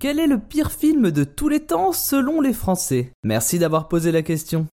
[0.00, 3.10] Quel est le pire film de tous les temps selon les Français?
[3.24, 4.68] Merci d'avoir posé la question.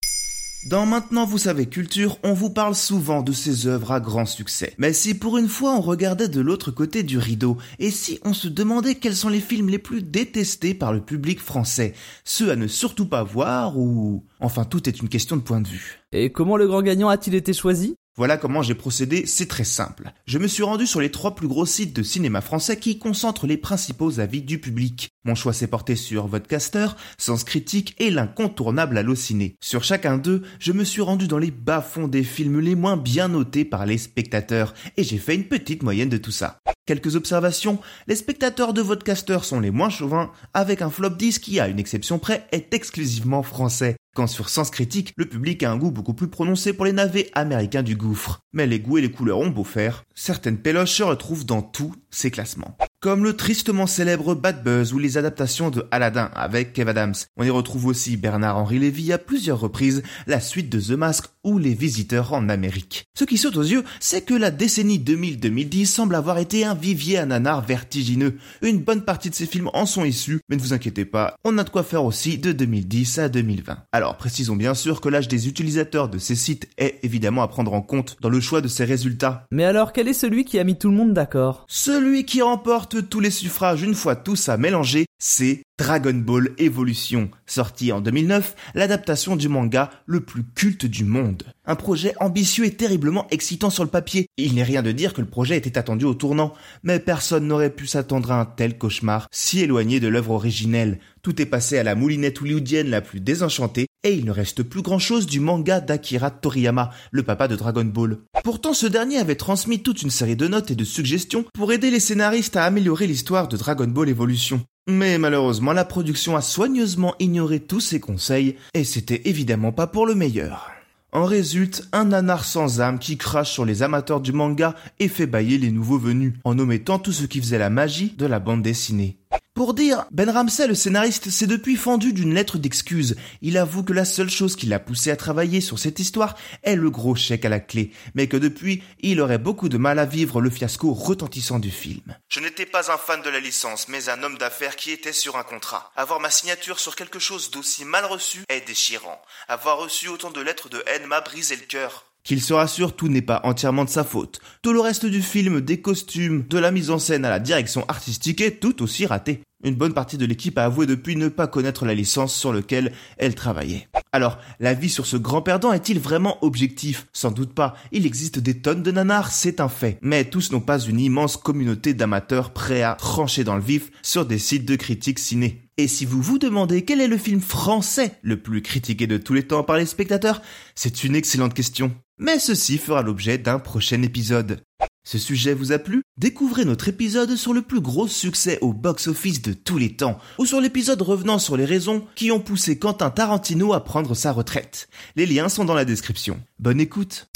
[0.69, 4.75] Dans Maintenant vous savez culture, on vous parle souvent de ces œuvres à grand succès.
[4.77, 8.33] Mais si pour une fois on regardait de l'autre côté du rideau, et si on
[8.33, 12.55] se demandait quels sont les films les plus détestés par le public français, ceux à
[12.55, 14.23] ne surtout pas voir ou...
[14.39, 16.01] Enfin tout est une question de point de vue.
[16.11, 17.95] Et comment le grand gagnant a-t-il été choisi?
[18.17, 20.13] Voilà comment j'ai procédé, c'est très simple.
[20.25, 23.45] Je me suis rendu sur les trois plus gros sites de cinéma français qui concentrent
[23.45, 25.09] les principaux avis du public.
[25.25, 29.57] Mon choix s'est porté sur Vodcaster, Sens Critique et l'incontournable Allociné.
[29.59, 33.27] Sur chacun d'eux, je me suis rendu dans les bas-fonds des films les moins bien
[33.27, 36.59] notés par les spectateurs et j'ai fait une petite moyenne de tout ça.
[36.85, 41.59] Quelques observations, les spectateurs de Vodcaster sont les moins chauvins, avec un flop 10 qui,
[41.59, 43.97] à une exception près, est exclusivement français.
[44.15, 47.29] Quand sur Sens Critique, le public a un goût beaucoup plus prononcé pour les navets
[47.33, 48.39] américains du gouffre.
[48.53, 51.93] Mais les goûts et les couleurs ont beau faire, certaines péloches se retrouvent dans tous
[52.11, 56.89] ces classements comme le tristement célèbre Bad Buzz ou les adaptations de Aladdin avec Kev
[56.89, 57.13] Adams.
[57.37, 61.59] On y retrouve aussi Bernard-Henri Lévy à plusieurs reprises, la suite de The Mask ou
[61.59, 63.05] Les Visiteurs en Amérique.
[63.15, 67.19] Ce qui saute aux yeux, c'est que la décennie 2000-2010 semble avoir été un vivier
[67.19, 68.37] à vertigineux.
[68.63, 71.59] Une bonne partie de ces films en sont issus, mais ne vous inquiétez pas, on
[71.59, 73.83] a de quoi faire aussi de 2010 à 2020.
[73.91, 77.73] Alors précisons bien sûr que l'âge des utilisateurs de ces sites est évidemment à prendre
[77.73, 79.45] en compte dans le choix de ces résultats.
[79.51, 81.65] Mais alors quel est celui qui a mis tout le monde d'accord?
[81.67, 87.29] Celui qui remporte tous les suffrages une fois tous à mélanger, c'est Dragon Ball Evolution,
[87.45, 91.43] sorti en 2009, l'adaptation du manga le plus culte du monde.
[91.65, 94.27] Un projet ambitieux et terriblement excitant sur le papier.
[94.37, 97.73] Il n'est rien de dire que le projet était attendu au tournant, mais personne n'aurait
[97.73, 100.99] pu s'attendre à un tel cauchemar, si éloigné de l'œuvre originelle.
[101.21, 104.83] Tout est passé à la moulinette hollywoodienne la plus désenchantée, et il ne reste plus
[104.83, 108.19] grand chose du manga d'Akira Toriyama, le papa de Dragon Ball.
[108.43, 111.89] Pourtant, ce dernier avait transmis toute une série de notes et de suggestions pour aider
[111.89, 114.61] les scénaristes à améliorer l'histoire de Dragon Ball Evolution.
[114.87, 120.05] Mais malheureusement, la production a soigneusement ignoré tous ces conseils, et c'était évidemment pas pour
[120.05, 120.69] le meilleur.
[121.11, 125.25] En résulte un nanar sans âme qui crache sur les amateurs du manga et fait
[125.25, 128.61] bailler les nouveaux venus, en omettant tout ce qui faisait la magie de la bande
[128.61, 129.17] dessinée.
[129.55, 133.15] Pour dire, Ben Ramsey, le scénariste, s'est depuis fendu d'une lettre d'excuse.
[133.41, 136.75] Il avoue que la seule chose qui l'a poussé à travailler sur cette histoire est
[136.75, 140.03] le gros chèque à la clé, mais que depuis, il aurait beaucoup de mal à
[140.03, 142.17] vivre le fiasco retentissant du film.
[142.27, 145.37] Je n'étais pas un fan de la licence, mais un homme d'affaires qui était sur
[145.37, 145.89] un contrat.
[145.95, 149.21] Avoir ma signature sur quelque chose d'aussi mal reçu est déchirant.
[149.47, 152.03] Avoir reçu autant de lettres de haine m'a brisé le cœur.
[152.25, 154.39] Qu'il se rassure, tout n'est pas entièrement de sa faute.
[154.63, 157.85] Tout le reste du film, des costumes, de la mise en scène à la direction
[157.87, 159.41] artistique est tout aussi raté.
[159.63, 162.93] Une bonne partie de l'équipe a avoué depuis ne pas connaître la licence sur laquelle
[163.19, 163.87] elle travaillait.
[164.11, 167.05] Alors, l'avis sur ce grand perdant est-il vraiment objectif?
[167.13, 167.75] Sans doute pas.
[167.91, 169.99] Il existe des tonnes de nanars, c'est un fait.
[170.01, 174.25] Mais tous n'ont pas une immense communauté d'amateurs prêts à trancher dans le vif sur
[174.25, 175.61] des sites de critiques ciné.
[175.77, 179.33] Et si vous vous demandez quel est le film français le plus critiqué de tous
[179.33, 180.41] les temps par les spectateurs,
[180.73, 181.93] c'est une excellente question.
[182.17, 184.63] Mais ceci fera l'objet d'un prochain épisode.
[185.03, 186.01] Ce sujet vous a plu?
[186.17, 190.45] Découvrez notre épisode sur le plus gros succès au box-office de tous les temps, ou
[190.45, 194.87] sur l'épisode revenant sur les raisons qui ont poussé Quentin Tarantino à prendre sa retraite.
[195.17, 196.39] Les liens sont dans la description.
[196.57, 197.27] Bonne écoute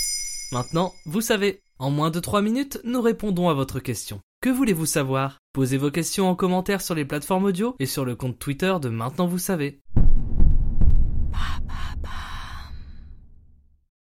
[0.53, 4.21] Maintenant, vous savez, en moins de 3 minutes, nous répondons à votre question.
[4.41, 5.39] Que voulez-vous savoir?
[5.51, 8.87] Posez vos questions en commentaire sur les plateformes audio et sur le compte Twitter de
[8.87, 9.81] Maintenant vous savez.